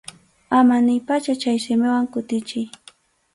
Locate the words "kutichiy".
2.13-2.67